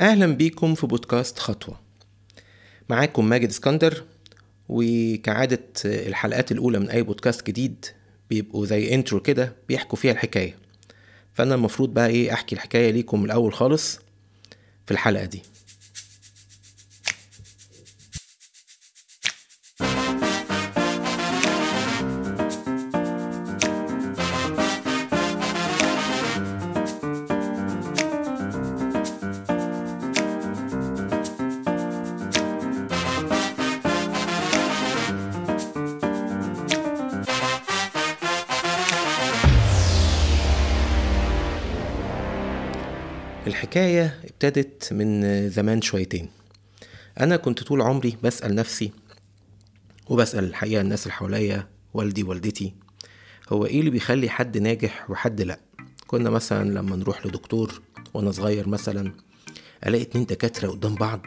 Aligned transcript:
أهلا 0.00 0.26
بيكم 0.26 0.74
في 0.74 0.86
بودكاست 0.86 1.38
خطوة. 1.38 1.80
معاكم 2.88 3.28
ماجد 3.28 3.48
اسكندر 3.48 4.04
وكعادة 4.68 5.60
الحلقات 5.84 6.52
الأولى 6.52 6.78
من 6.78 6.90
أي 6.90 7.02
بودكاست 7.02 7.46
جديد 7.46 7.86
بيبقوا 8.30 8.66
زي 8.66 8.94
intro 8.94 9.20
كده 9.20 9.56
بيحكوا 9.68 9.98
فيها 9.98 10.12
الحكاية. 10.12 10.56
فأنا 11.34 11.54
المفروض 11.54 11.94
بقى 11.94 12.06
إيه 12.08 12.32
أحكي 12.32 12.54
الحكاية 12.54 12.90
ليكم 12.90 13.24
الأول 13.24 13.52
خالص 13.54 13.98
في 14.86 14.90
الحلقة 14.90 15.24
دي. 15.24 15.42
الحكاية 43.46 44.20
ابتدت 44.24 44.92
من 44.92 45.48
زمان 45.50 45.82
شويتين. 45.82 46.28
أنا 47.20 47.36
كنت 47.36 47.62
طول 47.62 47.82
عمري 47.82 48.16
بسأل 48.22 48.54
نفسي 48.54 48.92
وبسأل 50.06 50.44
الحقيقة 50.44 50.80
الناس 50.80 51.02
اللي 51.02 51.12
حواليا 51.14 51.68
والدي 51.94 52.22
والدتي 52.22 52.74
هو 53.52 53.66
إيه 53.66 53.80
اللي 53.80 53.90
بيخلي 53.90 54.28
حد 54.28 54.58
ناجح 54.58 55.10
وحد 55.10 55.40
لأ؟ 55.42 55.58
كنا 56.06 56.30
مثلا 56.30 56.70
لما 56.70 56.96
نروح 56.96 57.26
لدكتور 57.26 57.82
وأنا 58.14 58.30
صغير 58.32 58.68
مثلا 58.68 59.12
ألاقي 59.86 60.02
اتنين 60.02 60.26
دكاترة 60.26 60.68
قدام 60.68 60.94
بعض 60.94 61.26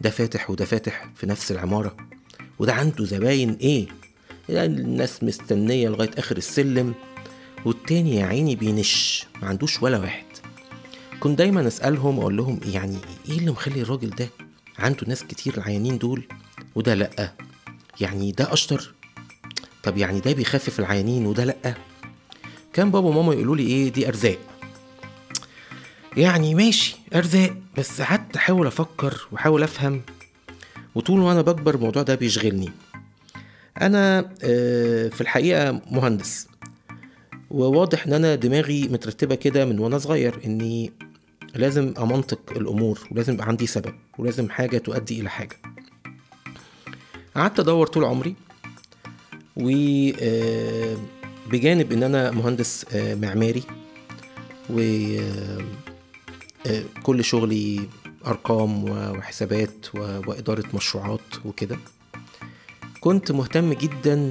ده 0.00 0.10
فاتح 0.10 0.50
وده 0.50 0.64
فاتح 0.64 1.10
في 1.14 1.26
نفس 1.26 1.52
العمارة 1.52 1.96
وده 2.58 2.72
عنده 2.74 3.04
زباين 3.04 3.52
إيه؟ 3.60 3.86
يعني 4.48 4.80
الناس 4.80 5.24
مستنية 5.24 5.88
لغاية 5.88 6.10
آخر 6.18 6.36
السلم 6.36 6.94
والتاني 7.64 8.16
يا 8.16 8.26
عيني 8.26 8.56
بينش 8.56 9.24
ما 9.42 9.48
عندوش 9.48 9.82
ولا 9.82 9.98
واحد. 9.98 10.24
كنت 11.22 11.38
دايما 11.38 11.66
أسألهم 11.68 12.18
وأقول 12.18 12.36
لهم 12.36 12.60
يعني 12.72 12.98
إيه 13.28 13.38
اللي 13.38 13.50
مخلي 13.50 13.82
الراجل 13.82 14.10
ده 14.10 14.28
عنده 14.78 15.06
ناس 15.06 15.24
كتير 15.24 15.54
العيانين 15.58 15.98
دول 15.98 16.22
وده 16.74 16.94
لأ؟ 16.94 17.32
يعني 18.00 18.32
ده 18.32 18.52
أشطر؟ 18.52 18.94
طب 19.82 19.98
يعني 19.98 20.20
ده 20.20 20.32
بيخفف 20.32 20.80
العيانين 20.80 21.26
وده 21.26 21.44
لأ؟ 21.44 21.74
كان 22.72 22.90
بابا 22.90 23.08
وماما 23.08 23.34
يقولوا 23.34 23.56
لي 23.56 23.66
إيه 23.66 23.92
دي 23.92 24.08
أرزاق. 24.08 24.38
يعني 26.16 26.54
ماشي 26.54 26.96
أرزاق 27.14 27.56
بس 27.78 28.00
قعدت 28.00 28.36
أحاول 28.36 28.66
أفكر 28.66 29.28
وأحاول 29.32 29.62
أفهم 29.62 30.02
وطول 30.94 31.20
وأنا 31.20 31.42
بكبر 31.42 31.74
الموضوع 31.74 32.02
ده 32.02 32.14
بيشغلني. 32.14 32.70
أنا 33.80 34.30
آه، 34.42 35.08
في 35.08 35.20
الحقيقة 35.20 35.82
مهندس 35.90 36.48
وواضح 37.50 38.06
إن 38.06 38.12
أنا 38.12 38.34
دماغي 38.34 38.88
مترتبة 38.88 39.34
كده 39.34 39.64
من 39.64 39.78
وأنا 39.78 39.98
صغير 39.98 40.40
إني 40.44 40.92
لازم 41.54 41.94
أمنطق 41.98 42.40
الأمور 42.56 42.98
ولازم 43.10 43.34
يبقى 43.34 43.48
عندي 43.48 43.66
سبب 43.66 43.94
ولازم 44.18 44.50
حاجة 44.50 44.78
تؤدي 44.78 45.20
إلى 45.20 45.30
حاجة. 45.30 45.56
قعدت 47.36 47.60
أدور 47.60 47.86
طول 47.86 48.04
عمري 48.04 48.34
و 49.56 49.70
آه، 50.20 50.96
بجانب 51.50 51.92
إن 51.92 52.02
أنا 52.02 52.30
مهندس 52.30 52.86
آه، 52.92 53.14
معماري 53.14 53.62
و 54.70 54.80
آه، 56.66 57.20
شغلي 57.20 57.88
أرقام 58.26 58.84
وحسابات 58.90 59.94
وإدارة 59.94 60.64
مشروعات 60.74 61.20
وكده. 61.44 61.76
كنت 63.00 63.32
مهتم 63.32 63.72
جدا 63.72 64.30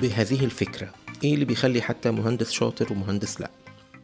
بهذه 0.00 0.44
الفكرة 0.44 0.94
إيه 1.24 1.34
اللي 1.34 1.44
بيخلي 1.44 1.82
حتى 1.82 2.10
مهندس 2.10 2.50
شاطر 2.50 2.92
ومهندس 2.92 3.40
لأ؟ 3.40 3.50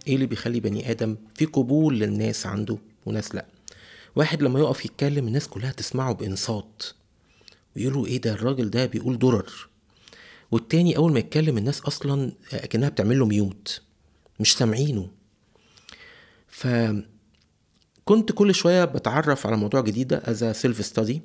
إيه 0.07 0.15
اللي 0.15 0.27
بيخلي 0.27 0.61
بني 0.61 0.91
آدم 0.91 1.17
في 1.35 1.45
قبول 1.45 1.99
للناس 1.99 2.47
عنده 2.47 2.79
وناس 3.07 3.35
لأ؟ 3.35 3.47
واحد 4.17 4.43
لما 4.43 4.61
يقف 4.61 4.85
يتكلم 4.85 5.27
الناس 5.29 5.49
كلها 5.49 5.73
تسمعه 5.73 6.13
بإنصات 6.15 6.83
ويقولوا 7.77 8.07
إيه 8.07 8.21
ده 8.21 8.33
الراجل 8.33 8.71
ده 8.71 8.87
بيقول 8.87 9.19
درر 9.19 9.69
والتاني 10.51 10.97
أول 10.97 11.13
ما 11.13 11.19
يتكلم 11.19 11.59
الناس 11.59 11.81
أصلا 11.81 12.33
أكنها 12.53 12.89
بتعمل 12.89 13.19
له 13.19 13.27
mute 13.27 13.83
مش 14.41 14.57
سامعينه. 14.57 15.09
ف 16.49 16.67
كنت 18.05 18.33
كل 18.33 18.55
شوية 18.55 18.85
بتعرف 18.85 19.47
على 19.47 19.57
موضوع 19.57 19.81
جديده 19.81 20.23
as 20.25 20.45
self 20.45 20.85
study 20.87 21.23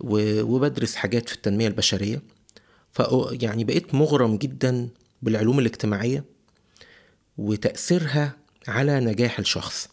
وبدرس 0.00 0.94
حاجات 0.94 1.28
في 1.28 1.34
التنمية 1.34 1.68
البشرية 1.68 2.22
ف 2.92 3.02
يعني 3.42 3.64
بقيت 3.64 3.94
مغرم 3.94 4.36
جدا 4.36 4.88
بالعلوم 5.22 5.58
الاجتماعية 5.58 6.24
وتأثيرها 7.40 8.36
على 8.68 9.00
نجاح 9.00 9.38
الشخص. 9.38 9.88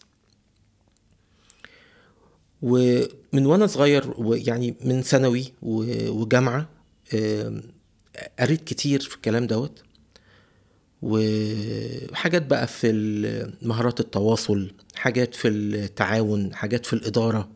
ومن 2.62 3.46
وأنا 3.46 3.66
صغير 3.66 4.14
ويعني 4.18 4.74
من 4.84 5.02
ثانوي 5.02 5.52
و- 5.62 6.08
وجامعة 6.10 6.68
آم، 7.14 7.62
قريت 8.38 8.64
كتير 8.64 9.00
في 9.00 9.16
الكلام 9.16 9.46
دوت. 9.46 9.82
وحاجات 11.02 12.46
بقى 12.46 12.66
في 12.66 13.52
مهارات 13.62 14.00
التواصل 14.00 14.70
حاجات 14.94 15.34
في 15.34 15.48
التعاون 15.48 16.54
حاجات 16.54 16.86
في 16.86 16.92
الإدارة. 16.92 17.48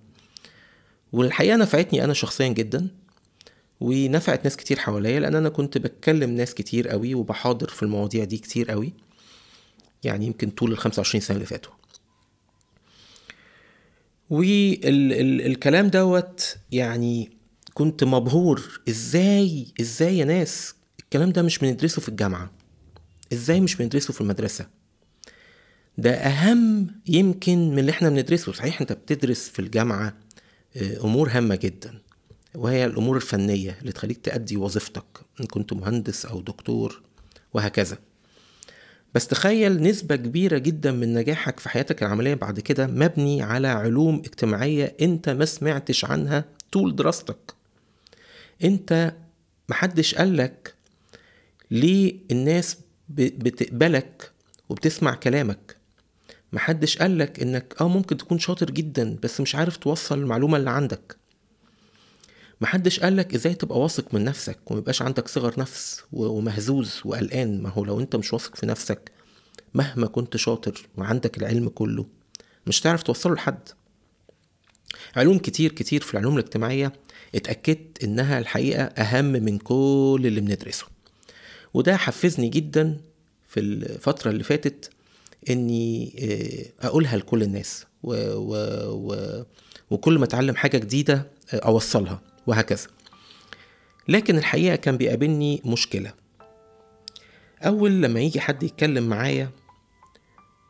والحقيقة 1.13 1.57
نفعتني 1.57 2.05
أنا 2.05 2.13
شخصيا 2.15 2.49
جدا 2.49 2.89
ونفعت 3.81 4.45
ناس 4.45 4.57
كتير 4.57 4.79
حواليا 4.79 5.21
لأن 5.21 5.35
أنا 5.35 5.49
كنت 5.49 5.79
بتكلم 5.79 6.31
ناس 6.31 6.55
كتير 6.55 6.89
قوي 6.89 7.15
وبحاضر 7.15 7.69
في 7.69 7.83
المواضيع 7.83 8.25
دي 8.25 8.39
كتير 8.39 8.71
قوي. 8.71 8.93
يعني 10.05 10.27
يمكن 10.27 10.51
طول 10.51 10.73
ال 10.73 10.79
25 10.79 11.21
سنة 11.21 11.35
اللي 11.37 11.47
فاتوا. 11.47 11.73
والكلام 14.31 15.89
دوت 15.89 16.57
يعني 16.73 17.31
كنت 17.75 18.05
مبهور. 18.05 18.81
إزاي؟ 18.89 19.67
إزاي 19.81 20.19
يا 20.19 20.25
ناس؟ 20.25 20.75
الكلام 21.01 21.33
ده 21.33 21.43
مش 21.43 21.59
بندرسه 21.59 22.01
في 22.03 22.09
الجامعة. 22.09 22.51
إزاي 23.33 23.61
مش 23.61 23.75
بندرسه 23.77 24.13
في 24.13 24.21
المدرسة؟ 24.21 24.67
ده 25.99 26.11
أهم 26.15 26.87
يمكن 27.07 27.71
من 27.71 27.79
اللي 27.79 27.91
إحنا 27.91 28.09
بندرسه. 28.11 28.53
صحيح 28.53 28.81
أنت 28.81 28.93
بتدرس 28.93 29.49
في 29.49 29.59
الجامعة 29.59 30.15
آه، 30.77 31.01
أمور 31.05 31.29
هامة 31.31 31.55
جدا 31.55 31.99
وهي 32.55 32.85
الأمور 32.85 33.17
الفنية 33.17 33.79
اللي 33.81 33.93
تخليك 33.93 34.19
تأدي 34.19 34.57
وظيفتك 34.57 35.05
إن 35.41 35.47
كنت 35.47 35.73
مهندس 35.73 36.27
أو 36.27 36.41
دكتور 36.41 37.03
وهكذا. 37.55 37.99
بس 39.15 39.27
تخيل 39.27 39.83
نسبة 39.83 40.17
كبيرة 40.17 40.59
جدا 40.59 40.93
من 40.93 41.15
نجاحك 41.15 41.61
في 41.61 41.69
حياتك 41.69 42.03
العملية 42.03 42.35
بعد 42.35 42.61
كده 42.61 42.87
مبني 42.87 43.43
على 43.43 43.69
علوم 43.69 44.19
اجتماعية 44.19 44.97
أنت 45.01 45.29
ما 45.29 45.45
سمعتش 45.45 46.05
عنها 46.05 46.45
طول 46.73 46.97
دراستك. 46.97 47.55
أنت 48.65 49.15
محدش 49.69 50.15
قالك 50.15 50.75
ليه 51.71 52.15
الناس 52.31 52.77
بتقبلك 53.09 54.31
وبتسمع 54.69 55.15
كلامك. 55.15 55.77
محدش 56.53 56.99
قالك 56.99 57.41
إنك 57.41 57.75
آه 57.81 57.89
ممكن 57.89 58.17
تكون 58.17 58.39
شاطر 58.39 58.71
جدا 58.71 59.17
بس 59.23 59.41
مش 59.41 59.55
عارف 59.55 59.77
توصل 59.77 60.19
المعلومة 60.19 60.57
اللي 60.57 60.71
عندك. 60.71 61.17
محدش 62.63 63.01
قالك 63.01 63.35
إزاي 63.35 63.55
تبقى 63.55 63.81
واثق 63.81 64.15
من 64.15 64.25
نفسك 64.25 64.71
وميبقاش 64.71 65.03
عندك 65.03 65.29
صغر 65.29 65.61
نفس 65.61 66.03
ومهزوز 66.13 67.01
وقلقان. 67.05 67.63
ما 67.63 67.69
هو 67.69 67.85
لو 67.85 68.01
أنت 68.01 68.17
مش 68.17 68.33
واثق 68.33 68.57
في 68.57 68.67
نفسك 68.67 69.13
مهما 69.75 70.07
كنت 70.07 70.37
شاطر 70.37 70.87
وعندك 70.97 71.39
العلم 71.39 71.69
كله 71.69 72.07
مش 72.67 72.81
تعرف 72.81 73.03
توصله 73.03 73.35
لحد. 73.35 73.69
علوم 75.17 75.39
كتير 75.39 75.73
كتير 75.73 76.01
في 76.01 76.15
العلوم 76.15 76.35
الاجتماعية 76.39 76.93
اتأكدت 77.35 78.05
إنها 78.05 78.39
الحقيقة 78.39 78.83
أهم 78.83 79.25
من 79.25 79.59
كل 79.59 80.23
اللي 80.25 80.41
بندرسه. 80.41 80.87
وده 81.75 81.97
حفزني 81.97 82.49
جدا 82.49 83.01
في 83.49 83.61
الفترة 83.61 84.31
اللي 84.31 84.45
فاتت 84.45 84.91
إني 85.51 86.15
آه، 86.19 86.87
أقولها 86.87 87.17
لكل 87.17 87.43
الناس 87.43 87.87
و 88.03 88.15
و 88.35 88.55
و 88.91 89.43
وكل 89.91 90.19
ما 90.19 90.25
أتعلم 90.25 90.57
حاجة 90.57 90.79
جديدة 90.79 91.27
آه، 91.55 91.57
أوصلها. 91.57 92.32
وهكذا. 92.47 92.87
لكن 94.09 94.39
الحقيقة 94.39 94.77
كان 94.77 94.97
بيقابلني 94.97 95.63
مشكلة. 95.65 96.13
أول 97.63 98.03
لما 98.03 98.21
يجي 98.21 98.41
حد 98.41 98.63
يتكلم 98.63 99.09
معايا 99.09 99.51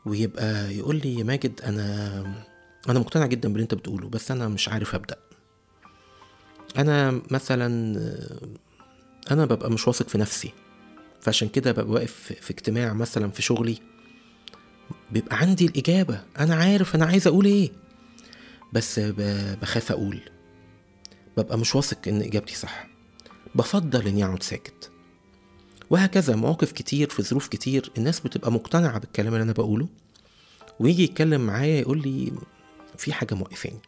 ويبقى 0.06 0.74
يقول 0.76 0.96
لي 0.96 1.18
يا 1.18 1.24
ماجد 1.24 1.60
أنا 1.60 2.18
أنا 2.88 2.98
مقتنع 2.98 3.26
جدا 3.26 3.48
باللي 3.48 3.62
أنت 3.62 3.74
بتقوله 3.74 4.08
بس 4.08 4.30
أنا 4.30 4.48
مش 4.48 4.68
عارف 4.68 4.94
أبدأ. 4.94 5.16
أنا 6.78 7.20
مثلا 7.30 7.66
أنا 9.30 9.44
ببقى 9.44 9.70
مش 9.70 9.88
واثق 9.88 10.08
في 10.08 10.18
نفسي 10.18 10.52
فعشان 11.20 11.48
كده 11.48 11.72
ببقى 11.72 11.86
واقف 11.86 12.12
في- 12.12 12.50
اجتماع 12.50 12.92
مثلا 12.92 13.30
في 13.30 13.42
شغلي. 13.42 13.78
بيبقى 15.10 15.36
عندي 15.38 15.66
الإجابة 15.66 16.22
أنا 16.38 16.54
عارف 16.54 16.94
أنا 16.94 17.04
عايز 17.06 17.26
أقول 17.26 17.44
إيه 17.44 17.70
بس 18.72 18.98
بخاف 19.62 19.92
أقول. 19.92 20.20
ببقى 21.36 21.58
مش 21.58 21.74
واثق 21.74 22.08
إن 22.08 22.22
إجابتي 22.22 22.54
صح. 22.54 22.86
بفضل 23.54 24.06
إني 24.06 24.24
أقعد 24.24 24.42
ساكت. 24.42 24.90
وهكذا 25.90 26.36
مواقف 26.36 26.72
كتير 26.72 27.08
في 27.08 27.22
ظروف 27.22 27.48
كتير 27.48 27.92
الناس 27.98 28.20
بتبقى 28.20 28.52
مقتنعة 28.52 28.98
بالكلام 28.98 29.32
اللي 29.32 29.42
أنا 29.42 29.52
بقوله 29.52 29.88
ويجي 30.80 31.02
يتكلم 31.02 31.40
معايا 31.40 31.80
يقول 31.80 32.02
لي 32.02 32.32
في 32.98 33.12
حاجة 33.12 33.34
موقفاني. 33.34 33.80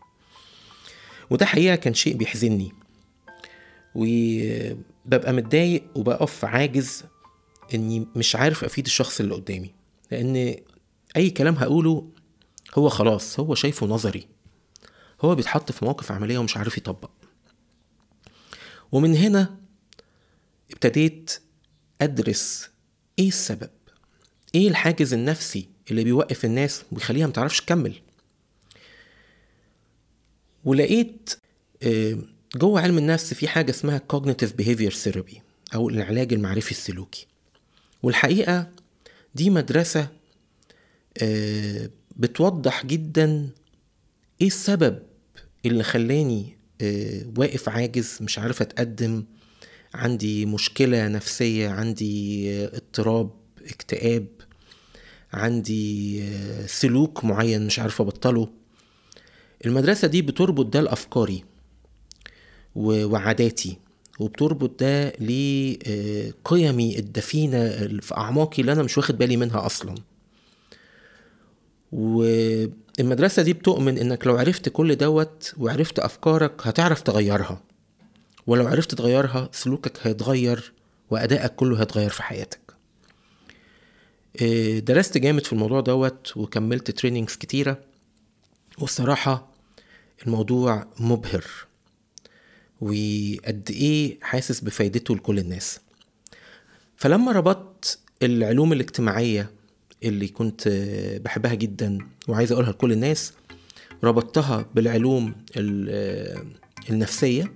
وده 1.31 1.47
حقيقة 1.47 1.77
كان 1.77 1.95
شيء 1.95 2.17
بيحزنني. 2.17 2.73
وببقى 3.95 5.33
متضايق 5.33 5.85
وبقف 5.95 6.45
عاجز 6.45 7.05
إني 7.75 8.07
مش 8.17 8.37
عارف 8.37 8.65
أفيد 8.65 8.87
الشخص 8.87 9.21
اللي 9.21 9.35
قدامي. 9.35 9.75
لأن 10.11 10.57
أي 11.17 11.31
كلام 11.31 11.55
هقوله 11.55 12.09
هو 12.79 12.89
خلاص 12.89 13.41
هو 13.41 13.55
شايفه 13.55 13.87
نظري. 13.87 14.27
هو 15.23 15.35
بيتحط 15.35 15.73
في 15.73 15.85
مواقف 15.85 16.13
عملية 16.13 16.39
ومش 16.39 16.57
عارف 16.57 16.79
يطبق. 16.79 17.11
ومن 18.95 19.17
هنا 19.17 19.57
ابتديت 20.71 21.41
أدرس 22.01 22.71
إيه 23.19 23.29
السبب؟ 23.29 23.71
إيه 24.55 24.69
الحاجز 24.69 25.15
النفسي 25.15 25.69
اللي 25.91 26.05
بيوقف 26.05 26.45
الناس 26.45 26.83
ويخليها 26.93 27.27
متعرفش 27.27 27.61
تكمل؟ 27.61 27.95
ولقيت 30.65 31.31
آه، 31.83 32.19
جوه 32.57 32.81
علم 32.81 32.99
النفس 32.99 33.35
في 33.35 33.49
حاجة 33.49 33.71
اسمها 33.71 34.03
cognitive 34.13 34.63
behavior 34.63 34.93
therapy 35.05 35.39
أو 35.75 35.89
العلاج 35.89 36.33
المعرفي 36.33 36.71
السلوكي. 36.71 37.27
والحقيقة 38.03 38.71
دي 39.35 39.51
مدرسة 39.51 40.09
آه، 41.23 41.91
بتوضح 42.17 42.87
جدا 42.87 43.49
إيه 44.41 44.47
السبب 44.47 45.03
اللي 45.67 45.83
خلاني 45.85 46.57
واقف 47.37 47.69
عاجز 47.69 48.19
مش 48.21 48.39
عارف 48.39 48.63
أتقدم 48.63 49.25
عندي 49.95 50.47
مشكلة 50.47 51.09
نفسية 51.09 51.69
عندي 51.69 52.51
آه، 52.53 52.67
اضطراب 52.77 53.31
اكتئاب 53.67 54.27
عندي 55.33 56.23
آه، 56.23 56.67
سلوك 56.67 57.25
معين 57.25 57.67
مش 57.67 57.79
عارف 57.79 58.01
أبطله. 58.01 58.49
المدرسة 59.67 60.09
دي 60.09 60.23
بتربط 60.23 60.67
ده 60.67 60.81
لأفكاري 60.81 61.45
و- 62.75 63.05
وعاداتي 63.05 63.79
وبتربط 64.21 64.81
ده 64.81 65.09
لقيمي 65.11 66.99
الدفينة 66.99 67.57
اللي 67.59 68.03
في 68.03 68.17
أعماقي 68.17 68.61
اللي 68.61 68.73
أنا 68.73 68.83
مش 68.83 68.99
واخد 68.99 69.19
بالي 69.19 69.37
منها 69.37 69.67
أصلاً. 69.67 69.95
والمدرسة 72.99 73.43
دي 73.43 73.53
بتؤمن 73.53 73.99
إنك 73.99 74.27
لو 74.27 74.37
عرفت 74.37 74.69
كل 74.69 74.97
دوت 74.97 75.55
وعرفت 75.59 75.99
أفكارك 75.99 76.67
هتعرف 76.67 77.03
تغيرها. 77.03 77.61
ولو 78.47 78.67
عرفت 78.67 78.95
تغيرها 78.95 79.49
سلوكك 79.53 80.07
هيتغير 80.07 80.73
وأدائك 81.11 81.55
كله 81.55 81.81
هيتغير 81.81 82.11
في 82.11 82.23
حياتك. 82.23 82.61
إيه، 84.41 84.79
درست 84.79 85.19
جامد 85.19 85.47
في 85.47 85.53
الموضوع 85.53 85.81
دوت 85.81 86.37
وكملت 86.37 86.91
تريننجز 86.91 87.37
كتيرة. 87.37 87.79
والصراحة 88.79 89.49
الموضوع 90.27 90.87
مبهر. 91.01 91.45
وقد 92.81 93.69
إيه 93.71 94.19
حاسس 94.23 94.61
بفايدته 94.61 95.15
لكل 95.17 95.39
الناس. 95.39 95.81
فلما 96.97 97.33
ربطت 97.33 97.99
العلوم 98.23 98.73
الاجتماعية 98.73 99.51
اللي 100.03 100.29
كنت 100.29 100.69
بحبها 101.25 101.55
جدا 101.55 101.99
وعايز 102.29 102.53
أقولها 102.53 102.71
لكل 102.71 102.93
الناس 102.93 103.33
ربطتها 104.05 104.67
بالعلوم 104.75 105.35
ال- 105.57 106.45
النفسية. 106.91 107.53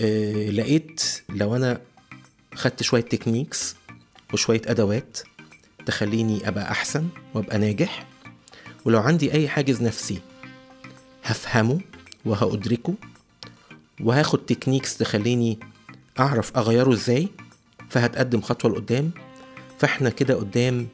آه، 0.00 0.50
لقيت 0.50 1.02
لو 1.28 1.56
أنا 1.56 1.80
خدت 2.54 2.82
شوية 2.82 3.00
techniques 3.02 3.76
وشوية 4.32 4.62
أدوات 4.66 5.18
تخليني 5.86 6.48
أبقى 6.48 6.70
أحسن 6.70 7.08
وأبقى 7.34 7.58
ناجح 7.58 8.06
ولو 8.84 9.00
عندي 9.00 9.32
أي 9.32 9.48
حاجز 9.48 9.82
نفسي 9.82 10.18
هفهمه 11.24 11.80
وهأدركه 12.24 12.94
وهاخد 14.00 14.46
techniques 14.46 14.96
تخليني 14.96 15.58
أعرف 16.20 16.56
أغيره 16.56 16.92
إزاي 16.92 17.28
فهتقدم 17.90 18.40
خطوة 18.40 18.70
لقدام 18.70 19.10
فاحنا 19.82 20.10
كده 20.10 20.34
قدام 20.34 20.88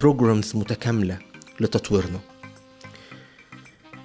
programs 0.00 0.56
متكاملة 0.56 1.18
لتطويرنا. 1.60 2.20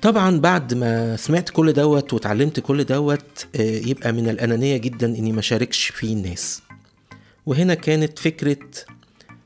طبعا 0.01 0.39
بعد 0.39 0.73
ما 0.73 1.15
سمعت 1.15 1.49
كل 1.49 1.73
دوت 1.73 2.13
واتعلمت 2.13 2.59
كل 2.59 2.83
دوت 2.83 3.47
آه، 3.55 3.61
يبقى 3.61 4.11
من 4.11 4.29
الأنانية 4.29 4.77
جدا 4.77 5.07
إني 5.07 5.31
ما 5.31 5.41
شاركش 5.41 5.85
فيه 5.87 6.13
الناس. 6.13 6.61
وهنا 7.45 7.73
كانت 7.73 8.19
فكرة 8.19 8.57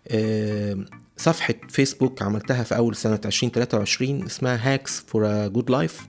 آه، 0.08 0.78
صفحة 1.18 1.56
فيسبوك 1.70 2.22
عملتها 2.22 2.64
في 2.64 2.76
أول 2.76 2.96
سنة 2.96 3.20
2023 3.26 4.26
اسمها 4.26 4.78
Hacks 4.78 4.92
for 4.92 5.20
a 5.20 5.58
Good 5.58 5.74
Life. 5.76 6.04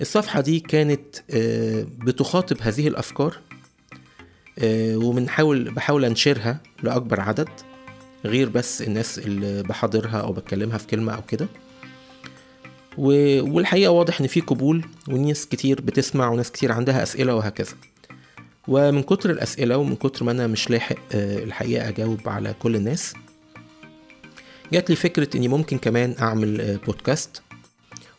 الصفحة 0.00 0.40
دي 0.40 0.60
كانت 0.60 1.16
آه، 1.30 1.86
بتخاطب 1.98 2.56
هذه 2.60 2.88
الأفكار. 2.88 3.45
وبنحاول 4.64 5.70
بحاول 5.70 6.04
أنشرها 6.04 6.60
لأكبر 6.82 7.20
عدد 7.20 7.48
غير 8.24 8.48
بس 8.48 8.82
الناس 8.82 9.18
اللي 9.18 9.62
بحاضرها 9.62 10.20
أو 10.20 10.32
بتكلمها 10.32 10.78
في 10.78 10.86
كلمة 10.86 11.14
أو 11.14 11.22
كده. 11.22 11.48
والحقيقة 12.98 13.90
واضح 13.90 14.20
إن 14.20 14.26
في 14.26 14.40
قبول 14.40 14.84
وناس 15.08 15.46
كتير 15.46 15.80
بتسمع 15.80 16.28
وناس 16.28 16.50
كتير 16.50 16.72
عندها 16.72 17.02
أسئلة 17.02 17.34
وهكذا. 17.34 17.74
ومن 18.68 19.02
كتر 19.02 19.30
الأسئلة 19.30 19.76
ومن 19.76 19.96
كتر 19.96 20.24
ما 20.24 20.32
أنا 20.32 20.46
مش 20.46 20.70
لاحق 20.70 20.96
آه، 21.12 21.38
الحقيقة 21.44 21.88
أجاوب 21.88 22.28
على 22.28 22.54
كل 22.58 22.76
الناس 22.76 23.14
جات 24.72 24.90
لي 24.90 24.96
فكرة 24.96 25.36
إني 25.36 25.48
ممكن 25.48 25.78
كمان 25.78 26.14
أعمل 26.20 26.60
آه، 26.60 26.76
بودكاست. 26.76 27.42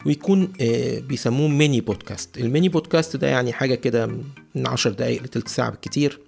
ويكون 0.05 0.53
آه، 0.61 0.99
بيسموه 0.99 1.47
mini 1.47 1.81
podcast. 1.81 2.37
ال 2.37 2.44
mini 2.44 2.69
podcast 2.69 3.15
ده 3.15 3.27
يعني 3.27 3.53
حاجة 3.53 3.75
كده 3.75 4.05
من 4.55 4.67
عشر 4.67 4.89
دقايق 4.89 5.23
لتلت 5.23 5.47
ساعة 5.47 5.69
بالكتير. 5.69 6.19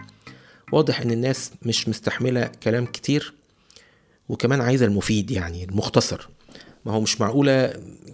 واضح 0.71 1.01
إن 1.01 1.11
الناس 1.11 1.51
مش 1.61 1.89
مستحملة 1.89 2.51
كلام 2.63 2.85
كتير 2.85 3.33
وكمان 4.29 4.61
عايزة 4.61 4.85
المفيد 4.85 5.31
يعني 5.31 5.63
المختصر. 5.63 6.29
ما 6.85 6.91
هو 6.91 7.01
مش 7.01 7.21
معقولة 7.21 7.53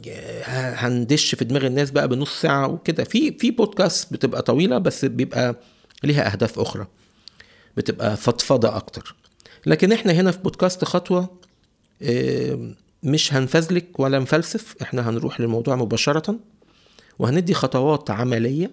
آه، 0.07 0.73
هندش 0.75 1.35
في 1.35 1.45
دماغ 1.45 1.65
الناس 1.65 1.91
بقى 1.91 2.07
بنص 2.07 2.41
ساعة 2.41 2.67
وكده. 2.67 3.03
في 3.03 3.31
في 3.31 3.51
بودكاست 3.51 4.13
بتبقى 4.13 4.41
طويلة 4.41 4.77
بس 4.77 5.05
بيبقى 5.05 5.55
ليها 6.03 6.31
أهداف 6.33 6.59
أخرى. 6.59 6.87
بتبقى 7.77 8.17
فضفضة 8.17 8.75
أكتر. 8.75 9.15
لكن 9.65 9.91
إحنا 9.91 10.11
هنا 10.13 10.31
في 10.31 10.39
بودكاست 10.39 10.83
خطوة 10.85 11.29
مش 13.05 13.33
هنفزلك 13.33 13.99
ولا 13.99 14.19
نفلسف 14.19 14.75
إحنا 14.81 15.09
هنروح 15.09 15.41
للموضوع 15.41 15.75
مباشرة 15.75 16.39
وهندي 17.19 17.53
خطوات 17.53 18.11
عملية 18.11 18.71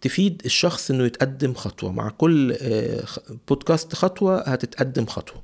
تفيد 0.00 0.42
الشخص 0.44 0.90
إنه 0.90 1.04
يتقدم 1.04 1.54
خطوة. 1.54 1.92
مع 1.92 2.08
كل 2.08 2.56
آه، 2.60 3.04
بودكاست 3.48 3.94
خطوة 3.94 4.40
هتتقدم 4.42 5.06
خطوة. 5.06 5.42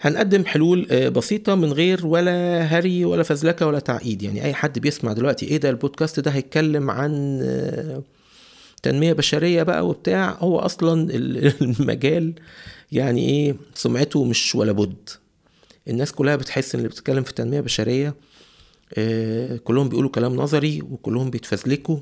هنقدم 0.00 0.44
حلول 0.44 0.86
آه، 0.90 1.08
بسيطة 1.08 1.54
من 1.54 1.72
غير 1.72 2.06
ولا 2.06 2.62
هري 2.62 3.04
ولا 3.04 3.22
فزلكة 3.22 3.66
ولا 3.66 3.78
تعقيد. 3.78 4.22
يعني 4.22 4.44
أي 4.44 4.54
حد 4.54 4.78
بيسمع 4.78 5.12
دلوقتي 5.12 5.46
إيه 5.46 5.56
ده 5.56 5.70
البودكاست 5.70 6.20
ده 6.20 6.30
هيتكلم 6.30 6.90
عن 6.90 7.38
آه، 7.42 8.02
تنمية 8.82 9.12
بشرية 9.12 9.62
بقى 9.62 9.86
وبتاع. 9.88 10.36
هو 10.40 10.58
أصلا 10.58 11.10
ال- 11.10 11.52
المجال 11.80 12.34
يعني 12.92 13.28
إيه 13.28 13.56
سمعته 13.74 14.24
مش 14.24 14.54
ولا 14.54 14.72
بد. 14.72 15.08
الناس 15.88 16.12
كلها 16.12 16.36
بتحس 16.36 16.74
إن 16.74 16.78
اللي 16.78 16.88
بتتكلم 16.88 17.22
في 17.24 17.32
تنمية 17.34 17.60
بشرية 17.60 18.14
آه، 18.94 19.56
كلهم 19.56 19.88
بيقولوا 19.88 20.10
كلام 20.10 20.36
نظري 20.36 20.82
وكلهم 20.82 21.30
بيتفزلكوا 21.30 21.98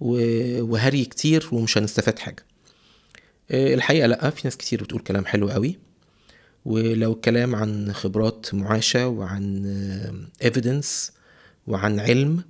وهري 0.00 1.04
كتير 1.04 1.48
ومش 1.52 1.78
هنستفاد 1.78 2.18
حاجة. 2.18 2.44
آه، 3.50 3.74
الحقيقة 3.74 4.06
لأ 4.06 4.30
في 4.30 4.40
ناس 4.44 4.56
كتير 4.56 4.82
بتقول 4.84 5.00
كلام 5.00 5.26
حلو 5.26 5.48
قوي. 5.48 5.78
ولو 6.64 7.12
الكلام 7.12 7.54
عن 7.54 7.92
خبرات 7.92 8.54
معاشة 8.54 9.08
وعن 9.08 9.66
ايفيدنس 10.44 11.12
وعن 11.66 12.00
علم 12.00 12.42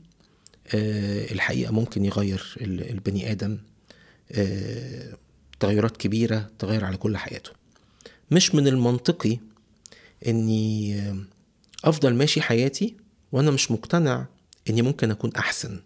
آه، 0.75 1.33
الحقيقة 1.33 1.73
ممكن 1.73 2.05
يغير 2.05 2.57
ال- 2.61 2.90
البني 2.90 3.33
آه، 4.33 5.17
تغيرات 5.61 5.97
كبيرة 5.97 6.50
تغير 6.59 6.85
على 6.85 6.97
كل 6.97 7.17
حياته. 7.17 7.50
مش 8.31 8.55
من 8.55 8.69
المنطقي 8.69 9.38
إني 10.27 10.97
أفضل 11.85 12.15
ماشي 12.15 12.43
حياتي 12.43 12.97
وأنا 13.33 13.50
مش 13.50 13.71
مقتنع 13.71 14.27
إني 14.71 14.83
ممكن 14.83 15.11
أكون 15.11 15.31
أحسن. 15.35 15.81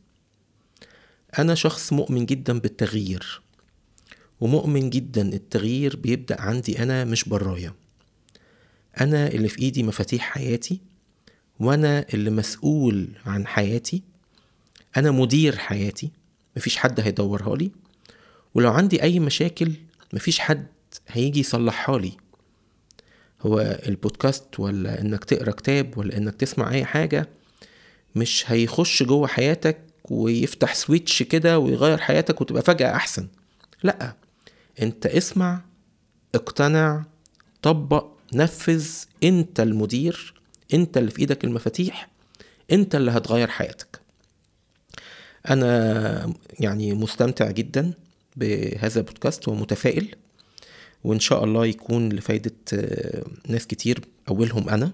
أنا 1.38 1.55
شخص 1.55 1.93
مؤمن 1.93 2.26
جدا 2.26 2.59
بالتغيير 2.59 3.43
ومؤمن 4.41 4.91
جدا 4.91 5.23
التغيير 5.23 5.97
بيبدأ 5.97 6.41
عندي 6.41 6.83
أنا 6.83 7.05
مش 7.05 7.25
برايا. 7.29 7.75
أنا 9.00 9.29
اللي 9.29 9.49
في 9.49 9.62
إيدي 9.62 9.83
مفاتيح 9.83 10.23
حياتي 10.23 10.81
وأنا 11.61 12.07
اللي 12.14 12.31
مسؤول 12.31 13.09
عن 13.26 13.47
حياتي. 13.47 14.03
أنا 14.97 15.11
مدير 15.11 15.57
حياتي 15.57 16.11
مفيش 16.57 16.76
حد 16.76 17.00
هيدورها 17.00 17.57
لي. 17.57 17.71
ولو 18.55 18.71
عندي 18.73 19.03
أي 19.03 19.21
مشاكل 19.21 19.73
مفيش 20.12 20.38
حد 20.38 20.67
هيجي 21.09 21.41
يصلحها 21.41 21.99
لي. 21.99 22.12
هو 23.47 23.79
البودكاست 23.87 24.61
ولا 24.61 25.01
إنك 25.01 25.25
تقرأ 25.25 25.51
كتاب 25.51 25.99
ولا 25.99 26.17
إنك 26.17 26.35
تسمع 26.35 26.71
أي 26.71 26.85
حاجة 26.85 27.29
مش 28.17 28.45
هيخش 28.47 29.03
جوه 29.03 29.27
حياتك 29.27 29.79
ويفتح 30.11 30.75
سويتش 30.75 31.23
كده 31.23 31.59
ويغير 31.59 31.99
حياتك 31.99 32.41
وتبقى 32.41 32.63
فجأة 32.63 32.97
أحسن. 32.97 33.29
لأ 33.83 34.15
أنت 34.83 35.07
اسمع 35.07 35.61
اقتنع 36.35 37.05
طبق 37.63 38.07
نفذ 38.35 38.87
أنت 39.25 39.61
المدير 39.61 40.35
أنت 40.75 40.99
اللي 40.99 41.11
في 41.11 41.19
إيدك 41.19 41.45
المفاتيح 41.45 42.09
أنت 42.73 42.95
اللي 42.95 43.11
هتغير 43.11 43.49
حياتك. 43.49 44.01
أنا 45.51 46.33
يعني 46.61 46.95
مستمتع 46.95 47.51
جدا 47.51 47.93
بهذا 48.37 49.01
البودكاست 49.01 49.49
ومتفائل. 49.49 50.15
وإن 51.05 51.21
شاء 51.21 51.45
الله 51.45 51.67
يكون 51.67 52.09
لفايدة 52.09 52.55
آه، 52.75 53.25
ناس 53.49 53.67
كتير 53.67 54.01
أولهم 54.29 54.69
أنا 54.69 54.93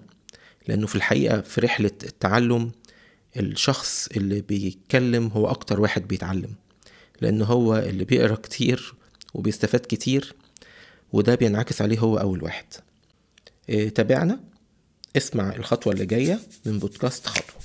لأنه 0.69 0.87
في 0.87 0.97
الحقيقة 0.97 1.41
في 1.41 1.61
رحلة 1.61 1.91
التعلم 2.03 2.71
الشخص 3.37 4.09
اللي 4.17 4.41
بيتكلم 4.41 5.27
هو 5.27 5.51
أكتر 5.51 5.81
واحد 5.81 6.09
بيتعلم 6.09 6.55
لأن 7.21 7.43
هو 7.43 7.77
اللي 7.77 8.05
بيقرأ 8.05 8.35
كتير 8.35 8.95
وبيستفاد 9.35 9.81
كتير 9.81 10.35
وده 11.13 11.35
بينعكس 11.35 11.83
عليه 11.83 11.99
هو 11.99 12.19
أول 12.19 12.43
واحد. 12.43 12.65
آه، 13.71 13.89
تابعنا 13.89 14.41
اسمع 15.17 15.57
الخطوة 15.57 15.93
اللي 15.93 16.07
جاية 16.07 16.41
من 16.67 16.79
بودكاست 16.79 17.27
خطوة. 17.27 17.60